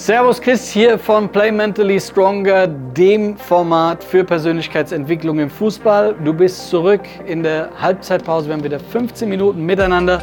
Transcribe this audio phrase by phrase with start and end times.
[0.00, 6.14] Servus Chris hier von Play Mentally Stronger, dem Format für Persönlichkeitsentwicklung im Fußball.
[6.24, 8.48] Du bist zurück in der Halbzeitpause.
[8.48, 10.22] Wir haben wieder 15 Minuten miteinander,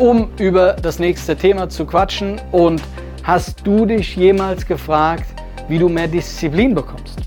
[0.00, 2.40] um über das nächste Thema zu quatschen.
[2.50, 2.82] Und
[3.22, 5.26] hast du dich jemals gefragt,
[5.68, 7.20] wie du mehr Disziplin bekommst?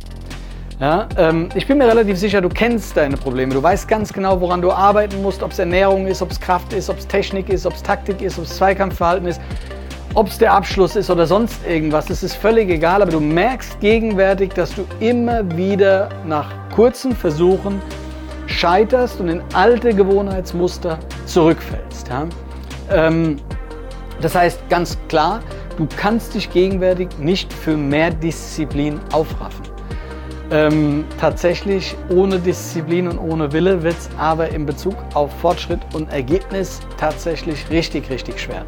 [0.82, 3.54] Ja, ähm, ich bin mir relativ sicher, du kennst deine Probleme.
[3.54, 6.74] Du weißt ganz genau, woran du arbeiten musst, ob es Ernährung ist, ob es Kraft
[6.74, 9.40] ist, ob es Technik ist, ob es Taktik ist, ob es Zweikampfverhalten ist.
[10.14, 13.80] Ob es der Abschluss ist oder sonst irgendwas, das ist völlig egal, aber du merkst
[13.80, 17.82] gegenwärtig, dass du immer wieder nach kurzen Versuchen
[18.46, 22.10] scheiterst und in alte Gewohnheitsmuster zurückfällst.
[22.10, 22.28] Ja?
[22.92, 23.38] Ähm,
[24.20, 25.40] das heißt ganz klar,
[25.78, 29.64] du kannst dich gegenwärtig nicht für mehr Disziplin aufraffen.
[30.52, 36.12] Ähm, tatsächlich ohne Disziplin und ohne Wille wird es aber in Bezug auf Fortschritt und
[36.12, 38.66] Ergebnis tatsächlich richtig, richtig schwer.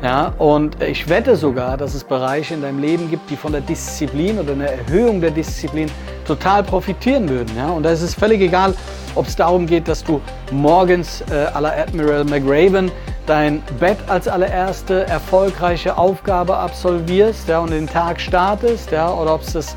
[0.00, 3.60] Ja, und ich wette sogar, dass es Bereiche in deinem Leben gibt, die von der
[3.60, 5.90] Disziplin oder einer Erhöhung der Disziplin
[6.24, 7.50] total profitieren würden.
[7.56, 7.70] Ja?
[7.70, 8.74] Und da ist es völlig egal,
[9.16, 10.20] ob es darum geht, dass du
[10.52, 12.92] morgens äh, à la Admiral McRaven
[13.26, 19.42] dein Bett als allererste erfolgreiche Aufgabe absolvierst ja, und den Tag startest, ja, oder ob
[19.42, 19.72] es das,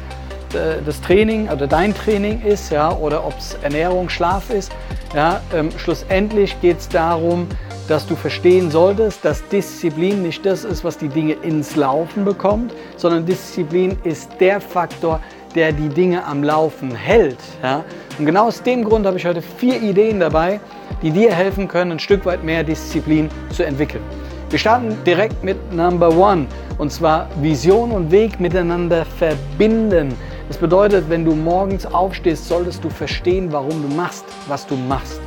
[0.54, 4.72] äh, das Training oder dein Training ist, ja, oder ob es Ernährung, Schlaf ist.
[5.16, 7.48] Ja, ähm, schlussendlich geht es darum,
[7.92, 12.74] dass du verstehen solltest, dass Disziplin nicht das ist, was die Dinge ins Laufen bekommt,
[12.96, 15.20] sondern Disziplin ist der Faktor,
[15.56, 17.40] der die Dinge am Laufen hält.
[17.62, 17.84] Ja?
[18.18, 20.62] Und genau aus dem Grund habe ich heute vier Ideen dabei,
[21.02, 24.04] die dir helfen können, ein Stück weit mehr Disziplin zu entwickeln.
[24.50, 30.16] Wir starten direkt mit Number One und zwar Vision und Weg miteinander verbinden.
[30.48, 35.20] Das bedeutet, wenn du morgens aufstehst, solltest du verstehen, warum du machst, was du machst.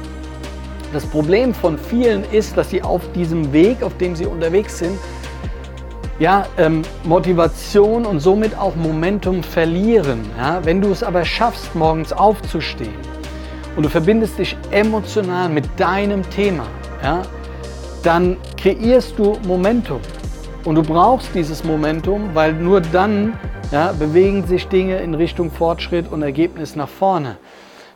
[0.95, 4.97] Das Problem von vielen ist, dass sie auf diesem Weg, auf dem sie unterwegs sind,
[6.21, 10.21] ja, ähm, Motivation und somit auch Momentum verlieren.
[10.39, 10.61] Ja?
[10.65, 12.95] Wenn du es aber schaffst, morgens aufzustehen
[13.75, 16.63] und du verbindest dich emotional mit deinem Thema,
[17.03, 17.23] ja,
[18.05, 20.01] dann kreierst du Momentum.
[20.65, 23.37] Und du brauchst dieses Momentum, weil nur dann
[23.73, 27.37] ja, bewegen sich Dinge in Richtung Fortschritt und Ergebnis nach vorne.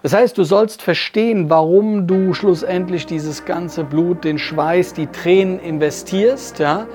[0.08, 5.60] Das heißt, du sollst verstehen, warum du schlussendlich dieses ganze Blut, den Schweiß, die Tränen
[5.60, 6.86] investierst, ja?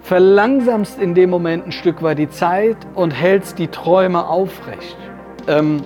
[0.00, 4.96] verlangsamst in dem Moment ein Stück weit die Zeit und hältst die Träume aufrecht.
[5.46, 5.84] Ähm,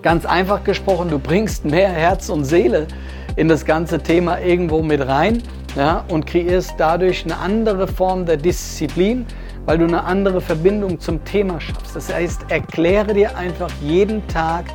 [0.00, 2.86] ganz einfach gesprochen, du bringst mehr Herz und Seele
[3.34, 5.42] in das ganze Thema irgendwo mit rein
[5.74, 9.26] ja, und kreierst dadurch eine andere Form der Disziplin,
[9.64, 11.96] weil du eine andere Verbindung zum Thema schaffst.
[11.96, 14.66] Das heißt, erkläre dir einfach jeden Tag,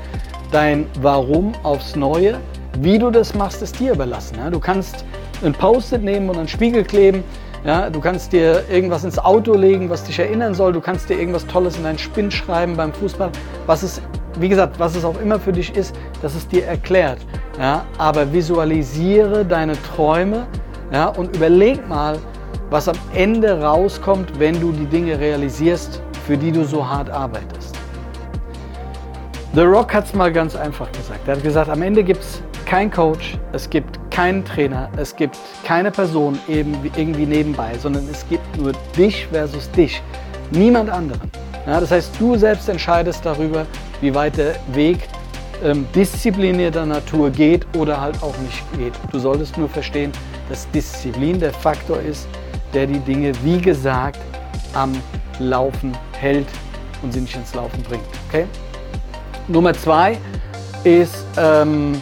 [0.51, 2.39] dein Warum aufs Neue.
[2.79, 4.37] Wie du das machst, ist dir überlassen.
[4.37, 4.49] Ja?
[4.49, 5.05] Du kannst
[5.43, 7.23] ein Post-it nehmen und einen Spiegel kleben.
[7.65, 7.89] Ja?
[7.89, 10.73] Du kannst dir irgendwas ins Auto legen, was dich erinnern soll.
[10.73, 13.31] Du kannst dir irgendwas Tolles in deinen Spinn schreiben beim Fußball.
[13.65, 14.01] Was es,
[14.39, 17.19] wie gesagt, was es auch immer für dich ist, dass es dir erklärt.
[17.59, 17.85] Ja?
[17.97, 20.47] Aber visualisiere deine Träume
[20.91, 21.07] ja?
[21.07, 22.17] und überleg mal,
[22.69, 27.60] was am Ende rauskommt, wenn du die Dinge realisierst, für die du so hart arbeitest.
[29.53, 31.27] The Rock hat es mal ganz einfach gesagt.
[31.27, 35.37] Er hat gesagt, am Ende gibt es keinen Coach, es gibt keinen Trainer, es gibt
[35.65, 40.01] keine Person eben irgendwie nebenbei, sondern es gibt nur dich versus dich,
[40.51, 41.29] niemand anderen.
[41.67, 43.65] Ja, das heißt, du selbst entscheidest darüber,
[43.99, 44.99] wie weit der Weg
[45.61, 48.93] ähm, disziplinierter Natur geht oder halt auch nicht geht.
[49.11, 50.13] Du solltest nur verstehen,
[50.47, 52.25] dass Disziplin der Faktor ist,
[52.73, 54.19] der die Dinge, wie gesagt,
[54.73, 54.93] am
[55.39, 56.47] Laufen hält
[57.01, 58.05] und sie nicht ins Laufen bringt.
[58.29, 58.45] Okay?
[59.47, 60.17] Nummer zwei
[60.83, 62.01] ist, ähm,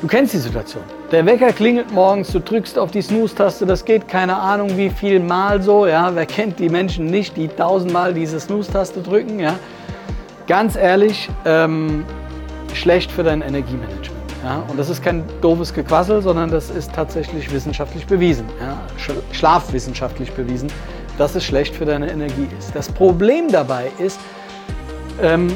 [0.00, 0.82] du kennst die Situation.
[1.12, 5.20] Der Wecker klingelt morgens, du drückst auf die Snooze-Taste, das geht keine Ahnung wie viel
[5.20, 5.86] Mal so.
[5.86, 6.12] Ja?
[6.14, 9.38] Wer kennt die Menschen nicht, die tausendmal diese Snooze-Taste drücken?
[9.38, 9.54] Ja?
[10.48, 12.04] Ganz ehrlich, ähm,
[12.74, 14.16] schlecht für dein Energiemanagement.
[14.42, 14.64] Ja?
[14.68, 18.76] Und das ist kein doofes Gequassel, sondern das ist tatsächlich wissenschaftlich bewiesen, ja?
[19.30, 20.72] schlafwissenschaftlich bewiesen,
[21.18, 22.74] dass es schlecht für deine Energie ist.
[22.74, 24.18] Das Problem dabei ist,
[25.22, 25.52] ähm,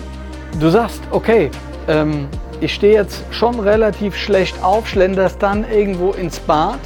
[0.58, 1.50] du sagst, okay,
[1.88, 2.28] ähm,
[2.60, 6.80] ich stehe jetzt schon relativ schlecht auf, schlenderst dann irgendwo ins Bad.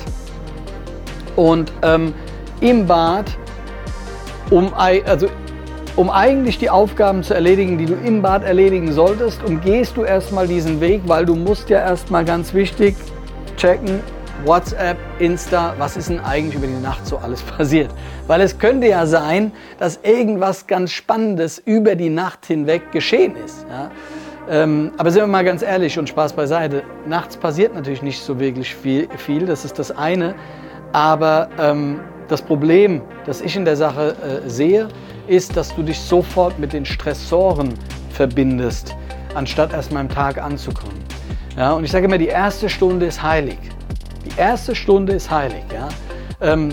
[1.36, 2.14] Und ähm,
[2.60, 3.26] im Bad,
[4.50, 5.26] um, also,
[5.96, 10.46] um eigentlich die Aufgaben zu erledigen, die du im Bad erledigen solltest, umgehst du erstmal
[10.46, 12.96] diesen Weg, weil du musst ja erstmal ganz wichtig
[13.56, 14.00] checken,
[14.44, 17.90] WhatsApp, Insta, was ist denn eigentlich über die Nacht so alles passiert?
[18.26, 23.66] Weil es könnte ja sein, dass irgendwas ganz Spannendes über die Nacht hinweg geschehen ist.
[23.70, 23.90] Ja?
[24.48, 28.38] Ähm, aber sind wir mal ganz ehrlich und Spaß beiseite, nachts passiert natürlich nicht so
[28.38, 30.34] wirklich viel, viel das ist das eine.
[30.92, 34.88] Aber ähm, das Problem, das ich in der Sache äh, sehe,
[35.26, 37.74] ist, dass du dich sofort mit den Stressoren
[38.10, 38.94] verbindest,
[39.34, 41.02] anstatt erst mal im Tag anzukommen.
[41.56, 43.58] Ja, und ich sage immer, die erste Stunde ist heilig.
[44.36, 45.64] Erste Stunde ist heilig.
[45.72, 45.88] Ja.
[46.40, 46.70] Ähm,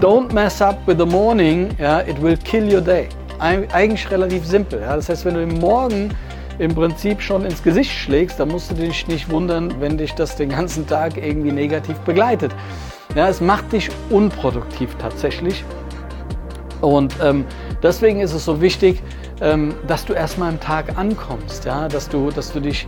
[0.00, 3.08] don't mess up with the morning, ja, it will kill your day.
[3.38, 4.80] Eigentlich relativ simpel.
[4.80, 4.96] Ja.
[4.96, 6.10] Das heißt, wenn du im Morgen
[6.58, 10.36] im Prinzip schon ins Gesicht schlägst, dann musst du dich nicht wundern, wenn dich das
[10.36, 12.52] den ganzen Tag irgendwie negativ begleitet.
[13.14, 15.64] Ja, es macht dich unproduktiv tatsächlich.
[16.80, 17.44] Und ähm,
[17.82, 19.02] deswegen ist es so wichtig,
[19.40, 21.88] ähm, dass du erstmal am Tag ankommst, ja?
[21.88, 22.86] dass, du, dass, du dich,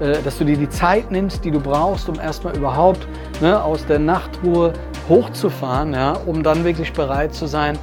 [0.00, 3.06] äh, dass du dir die Zeit nimmst, die du brauchst, um erstmal überhaupt
[3.40, 4.72] ne, aus der Nachtruhe
[5.08, 6.12] hochzufahren, ja?
[6.26, 7.78] um dann wirklich bereit zu sein,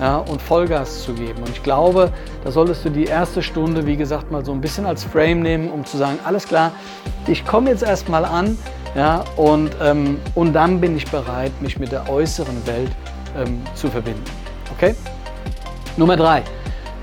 [0.00, 1.42] ja, und Vollgas zu geben.
[1.42, 2.10] Und ich glaube,
[2.42, 5.70] da solltest du die erste Stunde, wie gesagt, mal so ein bisschen als Frame nehmen,
[5.70, 6.72] um zu sagen, alles klar,
[7.26, 8.56] ich komme jetzt erstmal an
[8.96, 12.90] ja, und, ähm, und dann bin ich bereit, mich mit der äußeren Welt
[13.36, 14.24] ähm, zu verbinden.
[14.74, 14.94] Okay?
[15.96, 16.42] Nummer drei.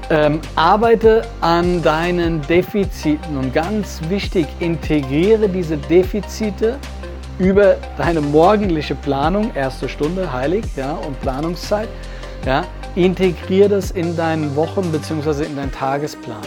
[0.10, 6.78] Ähm, arbeite an deinen Defiziten und ganz wichtig, integriere diese Defizite
[7.40, 11.90] über deine morgendliche Planung, erste Stunde, heilig, ja, und Planungszeit,
[12.46, 12.64] ja,
[12.96, 15.44] integriere das in deinen Wochen- bzw.
[15.44, 16.38] in deinen Tagesplan.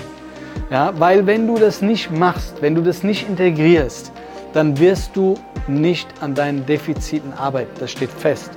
[0.70, 4.10] Ja, weil wenn du das nicht machst, wenn du das nicht integrierst,
[4.54, 5.34] dann wirst du
[5.68, 7.72] nicht an deinen Defiziten arbeiten.
[7.78, 8.50] Das steht fest.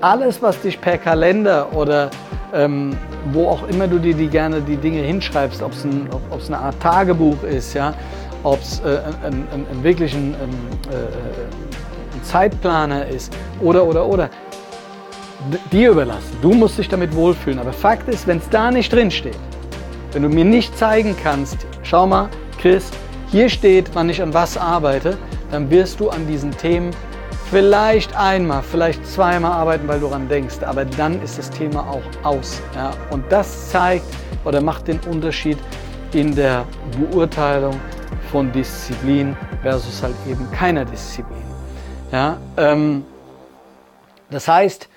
[0.00, 2.10] Alles, was dich per Kalender oder
[2.54, 2.96] ähm,
[3.32, 6.08] wo auch immer du dir die gerne die Dinge hinschreibst, ob es ein,
[6.46, 7.94] eine Art Tagebuch ist, ja,
[8.42, 14.30] ob es äh, ein, ein, ein, wirklich ein, äh, Zeitplaner ist oder oder oder
[15.70, 16.36] dir überlassen.
[16.42, 17.58] Du musst dich damit wohlfühlen.
[17.58, 19.38] Aber Fakt ist, wenn es da nicht drin steht,
[20.12, 22.28] wenn du mir nicht zeigen kannst, schau mal,
[22.60, 22.90] Chris,
[23.30, 25.16] hier steht, wann ich an was arbeite,
[25.50, 26.90] dann wirst du an diesen Themen
[27.50, 30.62] vielleicht einmal, vielleicht zweimal arbeiten, weil du daran denkst.
[30.62, 32.60] Aber dann ist das Thema auch aus.
[32.74, 32.92] Ja?
[33.10, 34.06] Und das zeigt
[34.44, 35.58] oder macht den Unterschied
[36.12, 36.64] in der
[36.98, 37.78] Beurteilung
[38.30, 41.42] von Disziplin versus halt eben keiner Disziplin.
[42.12, 42.36] Ja?
[42.56, 43.04] Ähm,
[44.30, 44.88] das heißt,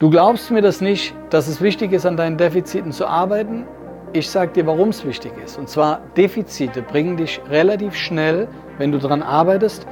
[0.00, 3.66] Du glaubst mir das nicht, dass es wichtig ist, an deinen Defiziten zu arbeiten?
[4.12, 5.58] Ich sage dir, warum es wichtig ist.
[5.58, 8.46] Und zwar, Defizite bringen dich relativ schnell,
[8.78, 9.88] wenn du daran arbeitest,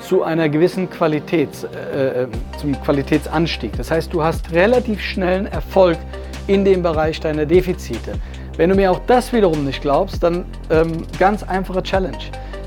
[0.00, 1.50] zu einer gewissen Qualität,
[1.94, 3.76] äh, äh, zum Qualitätsanstieg.
[3.76, 5.98] Das heißt, du hast relativ schnellen Erfolg
[6.46, 8.14] in dem Bereich deiner Defizite.
[8.56, 12.18] Wenn du mir auch das wiederum nicht glaubst, dann ähm, ganz einfache Challenge.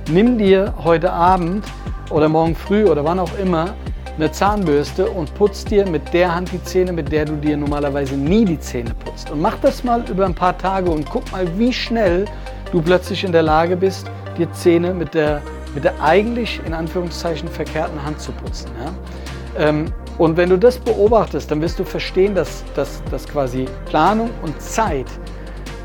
[0.09, 1.65] Nimm dir heute Abend
[2.09, 3.74] oder morgen früh oder wann auch immer
[4.18, 8.15] eine Zahnbürste und putzt dir mit der Hand die Zähne, mit der du dir normalerweise
[8.15, 9.29] nie die Zähne putzt.
[9.29, 12.25] Und mach das mal über ein paar Tage und guck mal, wie schnell
[12.71, 15.41] du plötzlich in der Lage bist, dir Zähne mit der,
[15.74, 18.69] mit der eigentlich in Anführungszeichen verkehrten Hand zu putzen.
[18.84, 19.68] Ja?
[19.69, 24.30] Ähm, und wenn du das beobachtest, dann wirst du verstehen, dass, dass, dass quasi Planung
[24.42, 25.06] und Zeit,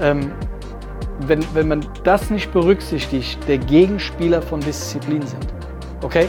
[0.00, 0.32] ähm,
[1.26, 5.46] wenn, wenn man das nicht berücksichtigt, der Gegenspieler von Disziplin sind.
[6.02, 6.28] Okay?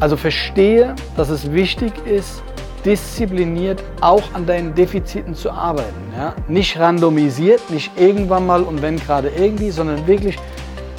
[0.00, 2.42] Also verstehe, dass es wichtig ist,
[2.84, 6.12] diszipliniert auch an deinen Defiziten zu arbeiten.
[6.16, 6.34] Ja?
[6.46, 10.38] Nicht randomisiert, nicht irgendwann mal und wenn gerade irgendwie, sondern wirklich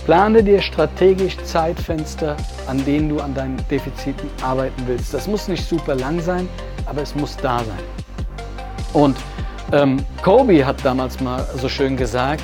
[0.10, 2.36] plane dir strategisch Zeitfenster,
[2.66, 5.14] an denen du an deinen Defiziten arbeiten willst.
[5.14, 6.50] Das muss nicht super lang sein,
[6.88, 7.84] aber es muss da sein.
[8.92, 9.16] Und
[9.72, 12.42] ähm, Kobe hat damals mal so schön gesagt,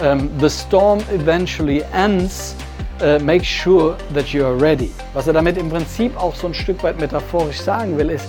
[0.00, 2.54] ähm, The storm eventually ends
[3.02, 4.92] uh, make sure that you are ready.
[5.12, 8.28] Was er damit im Prinzip auch so ein Stück weit metaphorisch sagen will, ist,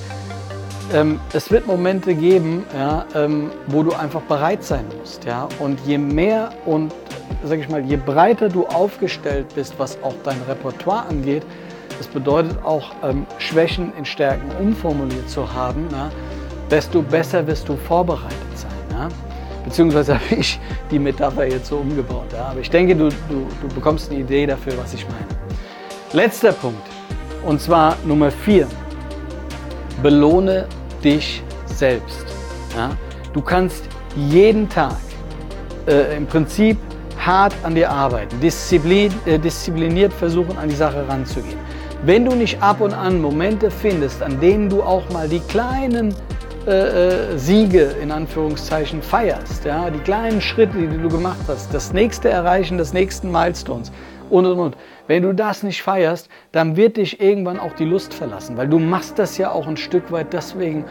[0.91, 5.23] ähm, es wird Momente geben, ja, ähm, wo du einfach bereit sein musst.
[5.25, 5.47] Ja?
[5.59, 6.91] Und je mehr und
[7.43, 11.43] sag ich mal, je breiter du aufgestellt bist, was auch dein Repertoire angeht,
[11.97, 16.09] das bedeutet auch ähm, Schwächen in Stärken umformuliert zu haben, ja,
[16.69, 18.71] desto besser wirst du vorbereitet sein.
[18.91, 19.07] Ja?
[19.63, 20.59] Beziehungsweise habe ich
[20.89, 22.27] die Metapher jetzt so umgebaut.
[22.33, 22.45] Ja?
[22.45, 25.27] Aber ich denke, du, du, du bekommst eine Idee dafür, was ich meine.
[26.13, 26.81] Letzter Punkt,
[27.45, 28.67] und zwar Nummer vier.
[30.01, 30.65] Belohne
[31.03, 32.25] dich selbst.
[32.75, 32.91] Ja?
[33.33, 33.83] Du kannst
[34.15, 34.97] jeden Tag
[35.88, 36.77] äh, im Prinzip
[37.25, 41.59] hart an dir arbeiten, disziplin, äh, diszipliniert versuchen, an die Sache ranzugehen.
[42.03, 46.15] Wenn du nicht ab und an Momente findest, an denen du auch mal die kleinen
[46.65, 51.93] äh, äh, Siege in Anführungszeichen feierst, ja, die kleinen Schritte, die du gemacht hast, das
[51.93, 53.91] nächste Erreichen des nächsten Milestones
[54.31, 54.77] und und und.
[55.07, 58.79] Wenn du das nicht feierst, dann wird dich irgendwann auch die Lust verlassen, weil du
[58.79, 60.85] machst das ja auch ein Stück weit deswegen,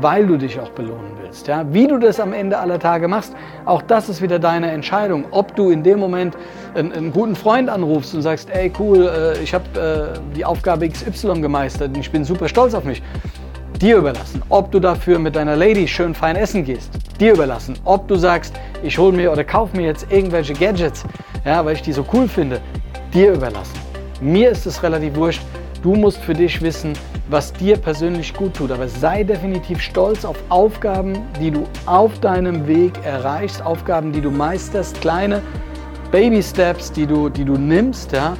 [0.00, 1.46] weil du dich auch belohnen willst.
[1.46, 1.64] Ja?
[1.72, 5.24] Wie du das am Ende aller Tage machst, auch das ist wieder deine Entscheidung.
[5.30, 6.36] Ob du in dem Moment
[6.74, 10.88] einen, einen guten Freund anrufst und sagst, ey cool, äh, ich habe äh, die Aufgabe
[10.88, 13.02] XY gemeistert und ich bin super stolz auf mich
[13.82, 14.40] dir überlassen.
[14.48, 17.74] Ob du dafür mit deiner Lady schön fein essen gehst, dir überlassen.
[17.84, 21.04] Ob du sagst, ich hole mir oder kaufe mir jetzt irgendwelche Gadgets,
[21.44, 22.60] ja, weil ich die so cool finde,
[23.12, 23.74] dir überlassen.
[24.20, 25.42] Mir ist es relativ wurscht.
[25.82, 26.92] Du musst für dich wissen,
[27.28, 28.70] was dir persönlich gut tut.
[28.70, 34.30] Aber sei definitiv stolz auf Aufgaben, die du auf deinem Weg erreichst, Aufgaben, die du
[34.30, 35.42] meisterst, kleine
[36.12, 38.36] Baby Steps, die du, die du nimmst, ja,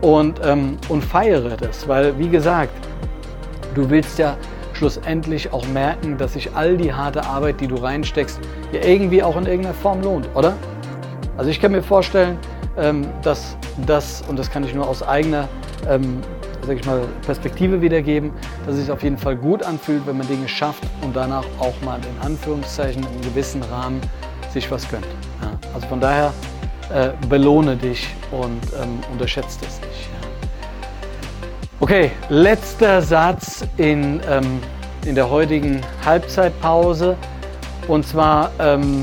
[0.00, 1.86] und, ähm, und feiere das.
[1.86, 2.72] Weil, wie gesagt,
[3.76, 4.36] du willst ja
[4.72, 8.40] schlussendlich auch merken, dass sich all die harte Arbeit, die du reinsteckst,
[8.72, 10.54] ja irgendwie auch in irgendeiner Form lohnt, oder?
[11.36, 12.36] Also ich kann mir vorstellen,
[12.76, 13.56] ähm, dass
[13.86, 15.48] das, und das kann ich nur aus eigener
[15.88, 16.20] ähm,
[16.66, 18.32] sag ich mal, Perspektive wiedergeben,
[18.66, 21.74] dass es sich auf jeden Fall gut anfühlt, wenn man Dinge schafft und danach auch
[21.82, 24.00] mal in Anführungszeichen in gewissen Rahmen
[24.52, 25.06] sich was gönnt.
[25.42, 26.32] Ja, also von daher
[26.92, 30.10] äh, belohne dich und ähm, unterschätze es nicht.
[31.82, 34.60] Okay, letzter Satz in, ähm,
[35.06, 37.16] in der heutigen Halbzeitpause.
[37.88, 39.02] Und zwar, ähm,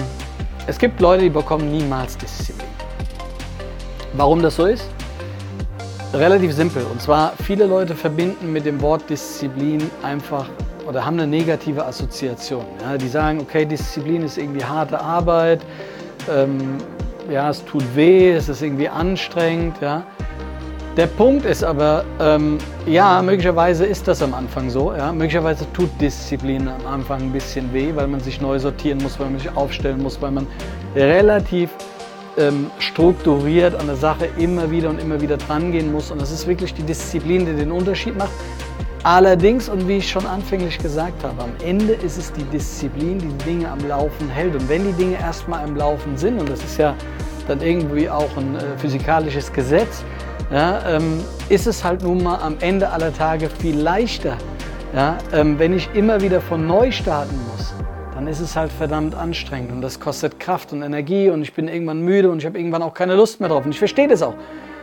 [0.68, 2.68] es gibt Leute, die bekommen niemals Disziplin.
[4.14, 4.90] Warum das so ist?
[6.14, 6.84] Relativ simpel.
[6.90, 10.48] Und zwar, viele Leute verbinden mit dem Wort Disziplin einfach
[10.88, 12.66] oder haben eine negative Assoziation.
[12.82, 15.62] Ja, die sagen, okay, Disziplin ist irgendwie harte Arbeit,
[16.34, 16.78] ähm,
[17.30, 19.76] ja, es tut weh, es ist irgendwie anstrengend.
[19.82, 20.04] Ja.
[20.96, 24.94] Der Punkt ist aber, ähm, ja, möglicherweise ist das am Anfang so.
[24.94, 25.12] Ja.
[25.12, 29.30] Möglicherweise tut Disziplin am Anfang ein bisschen weh, weil man sich neu sortieren muss, weil
[29.30, 30.48] man sich aufstellen muss, weil man
[30.96, 31.70] relativ
[32.38, 36.12] ähm, strukturiert an der Sache immer wieder und immer wieder dran gehen muss.
[36.12, 38.32] Und das ist wirklich die Disziplin, die den Unterschied macht.
[39.04, 43.28] Allerdings, und wie ich schon anfänglich gesagt habe, am Ende ist es die Disziplin, die
[43.28, 44.56] die Dinge am Laufen hält.
[44.56, 46.96] Und wenn die Dinge erstmal im Laufen sind, und das ist ja
[47.48, 50.04] dann irgendwie auch ein äh, physikalisches Gesetz,
[50.52, 54.38] ja, ähm, ist es halt nun mal am Ende aller Tage viel leichter,
[54.94, 57.74] ja, ähm, wenn ich immer wieder von neu starten muss
[58.18, 61.68] dann ist es halt verdammt anstrengend und das kostet Kraft und Energie und ich bin
[61.68, 64.24] irgendwann müde und ich habe irgendwann auch keine Lust mehr drauf und ich verstehe das
[64.24, 64.34] auch.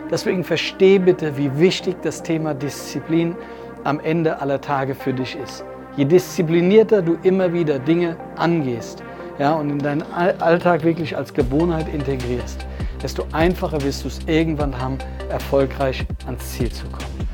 [0.08, 3.34] Deswegen verstehe bitte, wie wichtig das Thema Disziplin
[3.82, 5.64] am Ende aller Tage für dich ist.
[5.96, 9.02] Je disziplinierter du immer wieder Dinge angehst
[9.40, 12.64] ja, und in deinen Alltag wirklich als Gewohnheit integrierst,
[13.02, 14.98] desto einfacher wirst du es irgendwann haben,
[15.28, 17.28] erfolgreich ans Ziel zu kommen.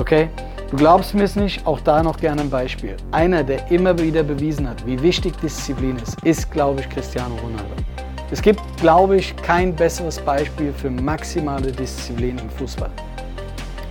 [0.00, 0.30] Okay?
[0.72, 2.96] Du glaubst mir es nicht, auch da noch gerne ein Beispiel.
[3.10, 7.74] Einer, der immer wieder bewiesen hat, wie wichtig Disziplin ist, ist, glaube ich, Cristiano Ronaldo.
[8.30, 12.88] Es gibt, glaube ich, kein besseres Beispiel für maximale Disziplin im Fußball.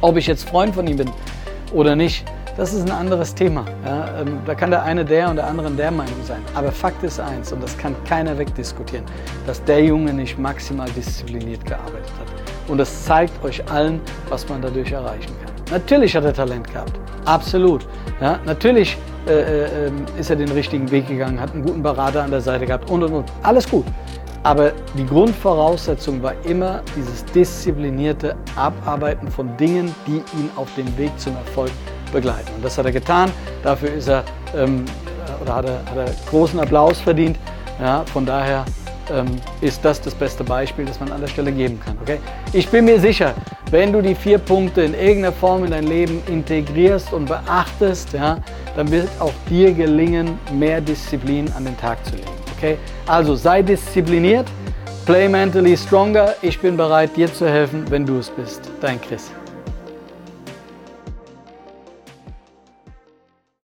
[0.02, 1.12] Ob ich jetzt Freund von ihm bin
[1.72, 2.26] oder nicht,
[2.58, 3.64] das ist ein anderes Thema.
[3.86, 6.42] Ja, ähm, da kann der eine der und der andere der Meinung sein.
[6.56, 9.06] Aber Fakt ist eins, und das kann keiner wegdiskutieren,
[9.46, 12.28] dass der Junge nicht maximal diszipliniert gearbeitet hat.
[12.68, 15.51] Und das zeigt euch allen, was man dadurch erreichen kann.
[15.72, 17.88] Natürlich hat er Talent gehabt, absolut.
[18.20, 18.98] Ja, natürlich
[19.28, 22.66] äh, äh, ist er den richtigen Weg gegangen, hat einen guten Berater an der Seite
[22.66, 23.32] gehabt und und und.
[23.42, 23.86] Alles gut.
[24.44, 31.12] Aber die Grundvoraussetzung war immer dieses disziplinierte Abarbeiten von Dingen, die ihn auf dem Weg
[31.20, 31.72] zum Erfolg
[32.12, 32.52] begleiten.
[32.56, 33.32] Und das hat er getan.
[33.64, 34.24] Dafür ist er,
[34.56, 34.86] ähm,
[35.42, 37.38] oder hat er, hat er großen Applaus verdient.
[37.80, 38.66] Ja, von daher
[39.12, 39.28] ähm,
[39.62, 41.98] ist das das beste Beispiel, das man an der Stelle geben kann.
[42.02, 42.20] Okay?
[42.52, 43.36] Ich bin mir sicher,
[43.72, 48.38] wenn du die vier Punkte in irgendeiner Form in dein Leben integrierst und beachtest, ja,
[48.76, 52.28] dann wird auch dir gelingen, mehr Disziplin an den Tag zu legen.
[52.58, 52.78] Okay?
[53.08, 54.48] Also sei diszipliniert,
[55.06, 56.36] play mentally stronger.
[56.42, 58.70] Ich bin bereit, dir zu helfen, wenn du es bist.
[58.82, 59.32] Dein Chris.